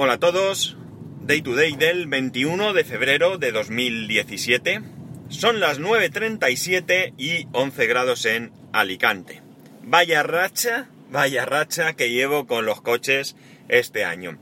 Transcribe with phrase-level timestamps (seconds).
[0.00, 0.76] Hola a todos,
[1.22, 4.80] Day to Day del 21 de febrero de 2017.
[5.28, 9.42] Son las 9.37 y 11 grados en Alicante.
[9.82, 13.34] Vaya racha, vaya racha que llevo con los coches
[13.68, 14.38] este año.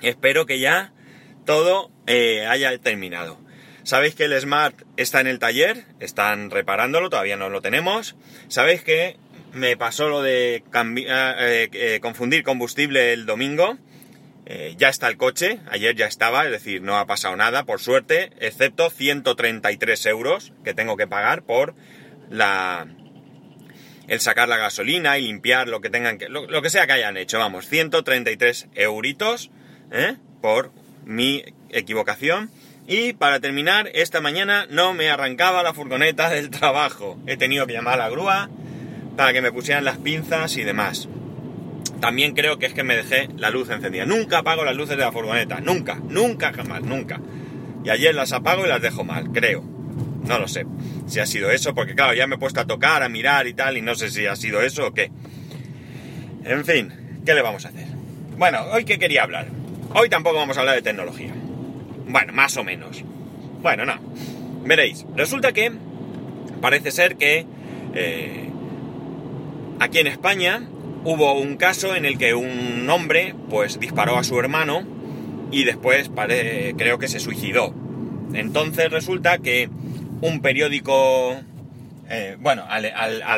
[0.00, 0.94] Espero que ya
[1.44, 3.38] todo eh, haya terminado.
[3.82, 8.16] Sabéis que el Smart está en el taller, están reparándolo, todavía no lo tenemos.
[8.48, 9.18] Sabéis que
[9.52, 13.76] me pasó lo de eh, eh, confundir combustible el domingo.
[14.52, 17.78] Eh, ya está el coche, ayer ya estaba, es decir, no ha pasado nada, por
[17.78, 21.76] suerte, excepto 133 euros que tengo que pagar por
[22.30, 22.88] la
[24.08, 27.16] el sacar la gasolina y limpiar lo que tengan que, lo, que sea que hayan
[27.16, 29.52] hecho, vamos, 133 euritos
[30.40, 30.72] por
[31.04, 32.50] mi equivocación.
[32.88, 37.20] Y para terminar, esta mañana no me arrancaba la furgoneta del trabajo.
[37.28, 38.50] He tenido que llamar a la grúa,
[39.16, 41.08] para que me pusieran las pinzas y demás.
[42.00, 44.06] También creo que es que me dejé la luz encendida.
[44.06, 45.60] Nunca apago las luces de la furgoneta.
[45.60, 47.20] Nunca, nunca, jamás, nunca.
[47.84, 49.62] Y ayer las apago y las dejo mal, creo.
[50.26, 50.66] No lo sé
[51.06, 53.54] si ha sido eso, porque claro, ya me he puesto a tocar, a mirar y
[53.54, 55.10] tal, y no sé si ha sido eso o qué.
[56.44, 57.86] En fin, ¿qué le vamos a hacer?
[58.36, 59.48] Bueno, hoy qué quería hablar.
[59.94, 61.32] Hoy tampoco vamos a hablar de tecnología.
[62.06, 63.02] Bueno, más o menos.
[63.60, 63.94] Bueno, no.
[64.64, 65.72] Veréis, resulta que
[66.60, 67.46] parece ser que
[67.94, 68.50] eh,
[69.80, 70.68] Aquí en España
[71.04, 74.82] hubo un caso en el que un hombre pues disparó a su hermano
[75.50, 77.74] y después creo que se suicidó.
[78.34, 79.68] Entonces resulta que
[80.20, 81.40] un periódico,
[82.08, 82.84] eh, bueno, al,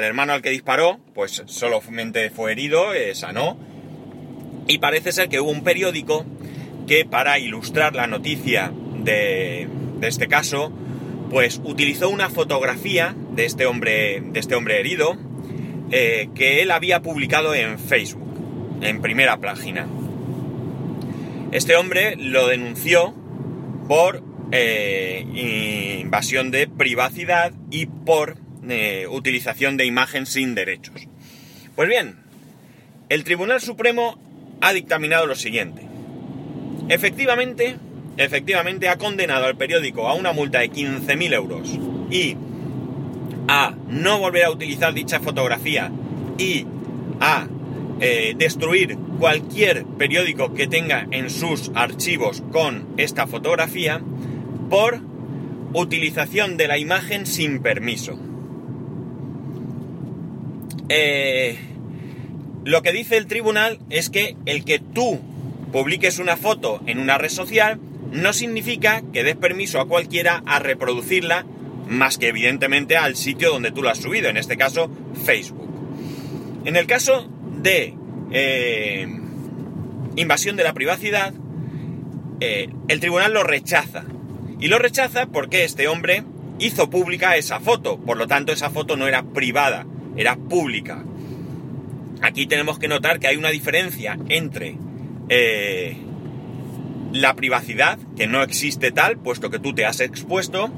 [0.05, 3.57] hermano al que disparó, pues solamente fue herido, eh, sanó.
[4.67, 6.25] Y parece ser que hubo un periódico
[6.87, 9.69] que para ilustrar la noticia de,
[9.99, 10.73] de este caso,
[11.31, 15.17] pues utilizó una fotografía de este hombre, de este hombre herido,
[15.95, 19.87] eh, que él había publicado en Facebook, en primera página.
[21.53, 23.15] Este hombre lo denunció
[23.89, 25.27] por eh,
[26.01, 31.09] invasión de privacidad y por eh, utilización de imagen sin derechos.
[31.77, 32.16] Pues bien,
[33.11, 34.19] el Tribunal Supremo
[34.62, 35.83] ha dictaminado lo siguiente.
[36.89, 37.77] Efectivamente,
[38.16, 41.78] efectivamente ha condenado al periódico a una multa de 15.000 euros
[42.11, 42.37] y
[43.55, 45.93] a no volver a utilizar dicha fotografía
[46.39, 46.65] y
[47.21, 47.49] a
[48.01, 54.01] eh, destruir cualquier periódico que tenga en sus archivos con esta fotografía
[54.71, 55.01] por
[55.75, 58.19] utilización de la imagen sin permiso.
[60.89, 61.59] Eh,
[62.65, 65.21] lo que dice el tribunal es que el que tú
[65.73, 67.79] publiques una foto en una red social
[68.13, 71.45] no significa que des permiso a cualquiera a reproducirla
[71.88, 74.91] más que evidentemente al sitio donde tú lo has subido, en este caso
[75.25, 75.70] Facebook.
[76.65, 77.28] En el caso
[77.60, 77.94] de
[78.31, 79.06] eh,
[80.16, 81.34] invasión de la privacidad,
[82.41, 84.04] eh, el tribunal lo rechaza.
[84.60, 86.25] Y lo rechaza porque este hombre
[86.59, 91.04] hizo pública esa foto, por lo tanto esa foto no era privada, era pública.
[92.21, 94.76] Aquí tenemos que notar que hay una diferencia entre
[95.28, 95.97] eh,
[97.12, 100.71] la privacidad, que no existe tal, puesto que tú te has expuesto,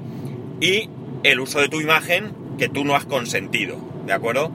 [0.61, 0.89] y
[1.23, 3.77] el uso de tu imagen que tú no has consentido,
[4.07, 4.53] ¿de acuerdo?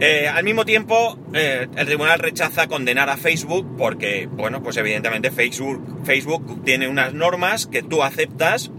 [0.00, 5.30] Eh, al mismo tiempo, eh, el tribunal rechaza condenar a Facebook porque, bueno, pues evidentemente
[5.30, 8.72] Facebook, Facebook tiene unas normas que tú aceptas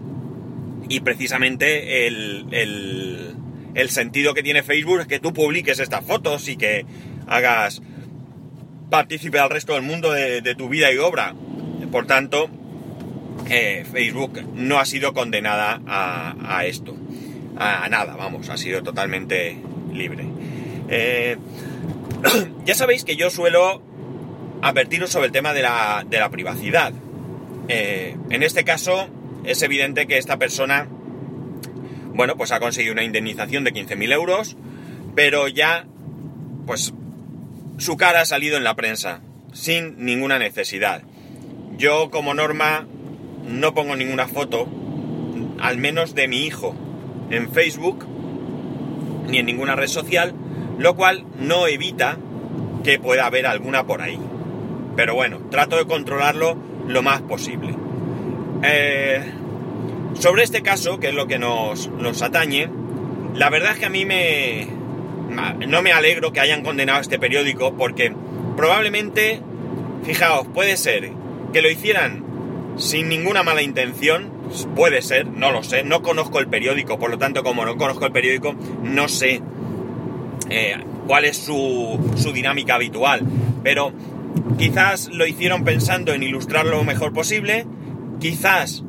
[0.90, 6.58] y precisamente el, el, sentido que tiene Facebook es que tú publiques estas fotos y
[6.58, 6.86] que
[7.28, 7.82] hagas
[8.90, 11.34] partícipe al resto del mundo de, de tu vida y obra.
[11.92, 12.50] Por tanto,
[13.50, 16.96] eh, Facebook no ha sido condenada a, esto.
[17.58, 19.58] A, nada, vamos, ha sido totalmente
[19.94, 20.26] libre.
[20.90, 21.38] Eh,
[22.66, 23.82] ya sabéis que yo suelo
[24.62, 26.94] advertiros sobre el tema de la, privacidad.
[27.68, 29.08] Eh, en este caso,
[29.44, 30.88] es evidente que esta persona,
[32.14, 34.58] bueno, pues ha conseguido una indemnización de 15.000 euros,
[35.16, 35.86] pero ya,
[36.66, 36.94] pues,
[37.78, 39.22] su cara ha salido en la prensa,
[39.54, 41.04] sin ninguna necesidad.
[41.78, 42.88] Yo, como norma,
[43.48, 44.68] no pongo ninguna foto,
[45.60, 46.76] al menos de mi hijo,
[47.30, 48.06] en Facebook,
[49.28, 50.34] ni en ninguna red social,
[50.78, 52.18] lo cual no evita
[52.84, 54.20] que pueda haber alguna por ahí.
[54.96, 56.58] Pero bueno, trato de controlarlo
[56.88, 57.76] lo más posible.
[58.64, 59.22] Eh,
[60.20, 61.90] sobre este caso, que es lo que nos,
[62.22, 62.70] atañe,
[63.34, 64.68] la verdad es que a mí me...
[65.68, 68.14] No me alegro que hayan condenado este periódico porque
[68.56, 69.42] probablemente,
[70.04, 71.12] fijaos, puede ser
[71.52, 72.25] que lo hicieran
[72.78, 74.32] sin ninguna mala intención,
[74.76, 78.06] puede ser, no lo sé, no conozco el periódico, por lo tanto como no conozco
[78.06, 79.42] el periódico, no sé
[80.50, 80.76] eh,
[81.08, 83.22] cuál es su, su dinámica habitual,
[83.64, 83.94] pero
[84.58, 87.66] quizás lo hicieron pensando en ilustrar lo mejor posible,
[88.20, 88.84] quizás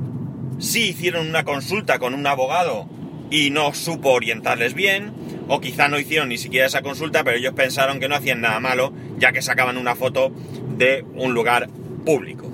[0.59, 2.89] sí hicieron una consulta con un abogado
[3.31, 5.13] y no supo orientarles bien,
[5.49, 8.61] o quizá no hicieron ni siquiera esa consulta, pero ellos pensaron que no hacían nada
[8.61, 10.33] malo, ya que sacaban una foto
[10.77, 11.69] de un lugar
[12.05, 12.46] público.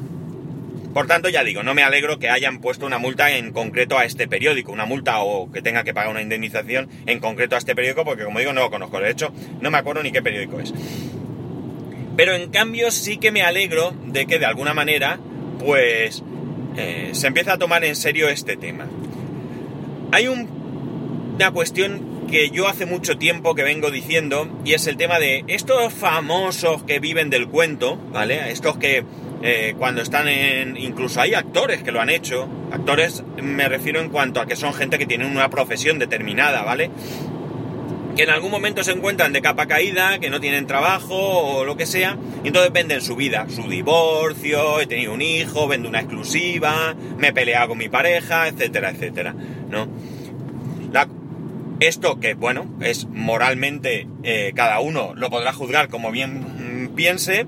[0.93, 4.05] Por tanto, ya digo, no me alegro que hayan puesto una multa en concreto a
[4.05, 7.75] este periódico, una multa o que tenga que pagar una indemnización en concreto a este
[7.75, 9.01] periódico, porque como digo, no lo conozco.
[9.01, 10.75] De hecho, no me acuerdo ni qué periódico es.
[12.17, 15.19] Pero en cambio sí que me alegro de que de alguna manera,
[15.59, 16.23] pues,
[16.77, 18.87] eh, se empieza a tomar en serio este tema.
[20.13, 25.19] Hay una cuestión que yo hace mucho tiempo que vengo diciendo y es el tema
[25.19, 28.51] de estos famosos que viven del cuento, ¿vale?
[28.51, 29.05] Estos que
[29.43, 30.77] eh, cuando están en...
[30.77, 34.73] incluso hay actores que lo han hecho, actores me refiero en cuanto a que son
[34.75, 36.91] gente que tiene una profesión determinada, ¿vale?
[38.17, 41.79] que en algún momento se encuentran de capa caída, que no tienen trabajo o lo
[41.79, 46.01] que sea, y entonces venden su vida, su divorcio, he tenido un hijo, vendo una
[46.01, 49.35] exclusiva, me he peleado con mi pareja, etcétera, etcétera,
[49.71, 49.89] ¿no?
[51.81, 57.47] esto que, bueno, es moralmente, eh, cada uno lo podrá juzgar como bien mm, piense,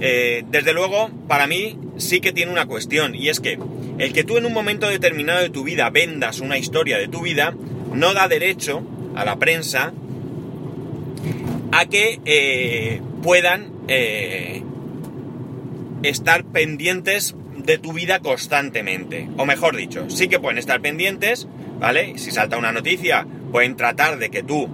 [0.00, 3.58] eh, desde luego, para mí sí que tiene una cuestión, y es que
[3.98, 7.22] el que tú en un momento determinado de tu vida vendas una historia de tu
[7.22, 7.54] vida,
[7.92, 8.82] no da derecho
[9.14, 9.92] a la prensa
[11.72, 14.62] a que eh, puedan eh,
[16.02, 19.28] estar pendientes de tu vida constantemente.
[19.36, 21.48] O mejor dicho, sí que pueden estar pendientes,
[21.80, 22.18] ¿vale?
[22.18, 24.68] Si salta una noticia, pueden tratar de que tú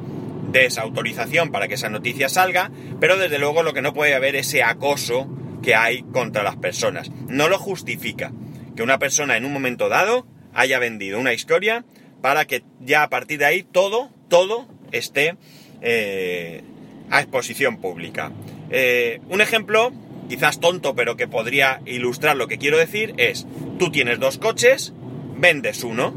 [0.50, 4.36] des autorización para que esa noticia salga, pero desde luego lo que no puede haber
[4.36, 5.28] es ese acoso
[5.62, 7.10] que hay contra las personas.
[7.28, 8.32] No lo justifica
[8.76, 11.84] que una persona en un momento dado haya vendido una historia
[12.20, 15.36] para que ya a partir de ahí todo, todo esté
[15.80, 16.62] eh,
[17.10, 18.32] a exposición pública.
[18.70, 19.92] Eh, un ejemplo,
[20.28, 23.46] quizás tonto, pero que podría ilustrar lo que quiero decir, es,
[23.78, 24.92] tú tienes dos coches,
[25.36, 26.14] vendes uno.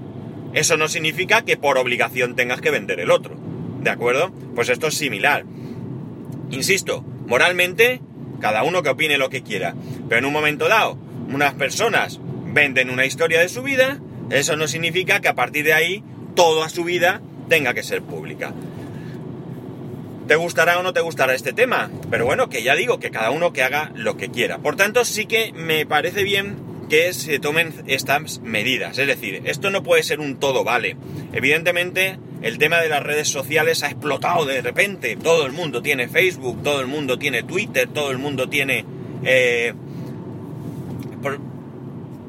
[0.54, 3.36] Eso no significa que por obligación tengas que vender el otro.
[3.86, 4.32] ¿De acuerdo?
[4.56, 5.46] Pues esto es similar.
[6.50, 8.02] Insisto, moralmente,
[8.42, 9.76] cada uno que opine lo que quiera.
[10.10, 10.98] Pero en un momento dado,
[11.32, 14.00] unas personas venden una historia de su vida,
[14.32, 16.04] eso no significa que a partir de ahí
[16.34, 18.56] toda su vida tenga que ser pública
[20.28, 23.30] te gustará o no te gustará este tema, pero bueno, que ya digo, que cada
[23.30, 24.58] uno que haga lo que quiera.
[24.58, 26.56] Por tanto, sí que me parece bien
[26.90, 28.98] que se tomen estas medidas.
[28.98, 30.98] Es decir, esto no puede ser un todo vale.
[31.32, 35.16] Evidentemente, el tema de las redes sociales ha explotado de repente.
[35.16, 38.86] Todo el mundo tiene Facebook, todo el mundo tiene Twitter, todo el mundo tiene...
[39.24, 39.74] Eh,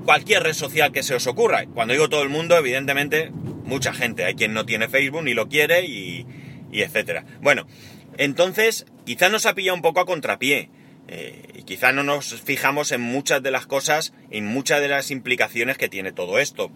[0.07, 1.67] cualquier red social que se os ocurra.
[1.67, 3.31] Cuando digo todo el mundo, evidentemente,
[3.65, 4.25] mucha gente.
[4.25, 6.25] Hay quien no tiene Facebook ni lo quiere y,
[6.73, 7.27] y etcétera.
[7.43, 7.67] Bueno,
[8.17, 10.71] entonces quizá nos ha pillado un poco a contrapié.
[11.09, 15.11] Eh, y quizá no nos fijamos en muchas de las cosas, en muchas de las
[15.11, 16.73] implicaciones que tiene todo esto.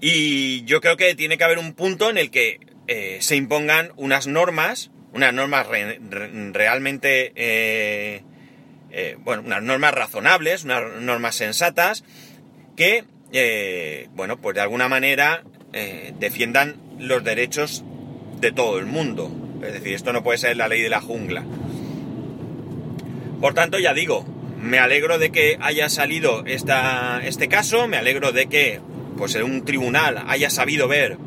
[0.00, 3.92] Y yo creo que tiene que haber un punto en el que eh, se impongan
[3.96, 5.66] unas normas, unas normas
[6.52, 8.22] realmente, eh,
[9.18, 12.04] bueno, unas normas razonables, unas normas sensatas,
[12.76, 13.04] que,
[14.12, 15.44] bueno, pues de alguna manera
[16.18, 17.84] defiendan los derechos
[18.40, 19.30] de todo el mundo.
[19.62, 21.44] Es decir, esto no puede ser la ley de la jungla.
[23.40, 24.24] Por tanto, ya digo,
[24.60, 28.80] me alegro de que haya salido esta, este caso, me alegro de que
[29.20, 31.18] pues un tribunal haya sabido ver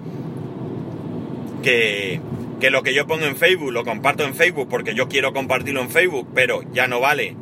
[1.61, 2.19] que,
[2.59, 5.79] que lo que yo pongo en Facebook lo comparto en Facebook porque yo quiero compartirlo
[5.79, 7.35] en Facebook, pero ya no vale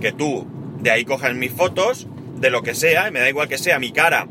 [0.00, 0.46] que tú
[0.80, 2.08] de ahí cojas mis fotos,
[2.40, 4.28] de lo que sea, me da igual que sea mi cara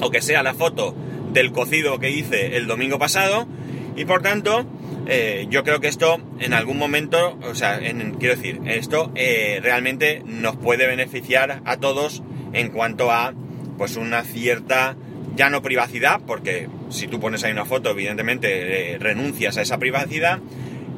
[0.00, 0.96] o que sea la foto
[1.32, 3.46] del cocido que hice el domingo pasado,
[3.94, 4.66] y por tanto,
[5.06, 10.24] eh, yo creo que esto en algún momento, o sea, quiero decir, esto eh, realmente
[10.26, 13.32] nos puede beneficiar a todos en cuanto a
[13.78, 14.96] pues una cierta,
[15.36, 19.78] ya no privacidad, porque si tú pones ahí una foto, evidentemente eh, renuncias a esa
[19.78, 20.40] privacidad,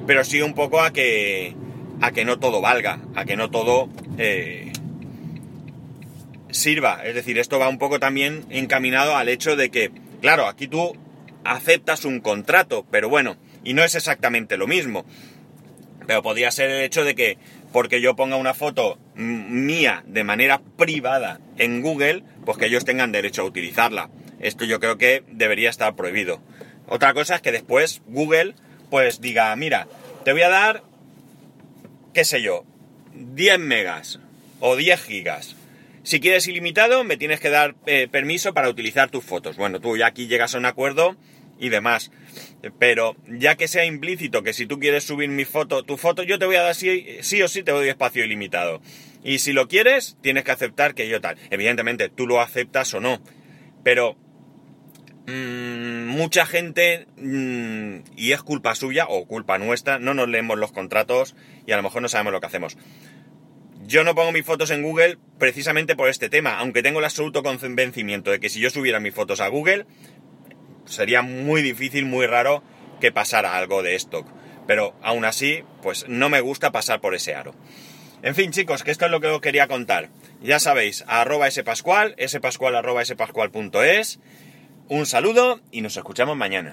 [0.06, 1.54] pero sí un poco a que,
[2.00, 3.88] a que no todo valga, a que no todo
[6.50, 7.02] sirva.
[7.04, 10.96] Es decir, esto va un poco también encaminado al hecho de que, claro, aquí tú
[11.44, 15.04] aceptas un contrato, pero bueno, y no es exactamente lo mismo.
[16.06, 17.38] Pero podría ser el hecho de que
[17.72, 23.12] porque yo ponga una foto mía de manera privada en Google, pues que ellos tengan
[23.12, 24.10] derecho a utilizarla.
[24.40, 26.40] Esto yo creo que debería estar prohibido.
[26.88, 28.54] Otra cosa es que después Google
[28.90, 29.86] pues diga, mira,
[30.24, 30.82] te voy a dar,
[32.12, 32.64] qué sé yo,
[33.14, 34.18] 10 megas
[34.58, 35.56] o 10 gigas.
[36.02, 39.56] Si quieres ilimitado, me tienes que dar eh, permiso para utilizar tus fotos.
[39.56, 41.16] Bueno, tú ya aquí llegas a un acuerdo
[41.60, 42.10] y demás.
[42.78, 46.38] Pero ya que sea implícito que si tú quieres subir mi foto, tu foto, yo
[46.38, 48.80] te voy a dar sí, sí o sí te doy espacio ilimitado.
[49.22, 51.36] Y si lo quieres, tienes que aceptar que yo tal.
[51.50, 53.20] Evidentemente, tú lo aceptas o no.
[53.84, 54.16] Pero
[55.26, 60.72] mmm, mucha gente, mmm, y es culpa suya o culpa nuestra, no nos leemos los
[60.72, 61.36] contratos
[61.66, 62.76] y a lo mejor no sabemos lo que hacemos.
[63.86, 67.42] Yo no pongo mis fotos en Google precisamente por este tema, aunque tengo el absoluto
[67.42, 69.86] convencimiento de que si yo subiera mis fotos a Google,
[70.84, 72.62] sería muy difícil, muy raro
[73.00, 74.24] que pasara algo de esto.
[74.66, 77.54] Pero aún así, pues no me gusta pasar por ese aro.
[78.22, 80.10] En fin, chicos, que esto es lo que os quería contar.
[80.42, 84.20] Ya sabéis, arroba spascual, spascual arroba spascual.es.
[84.88, 86.68] Un saludo y nos escuchamos mañana.